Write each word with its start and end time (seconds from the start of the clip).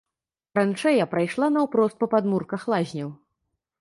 Траншэя 0.53 1.05
прайшла 1.11 1.49
наўпрост 1.57 1.97
па 2.05 2.11
падмурках 2.15 2.61
лазняў. 2.75 3.09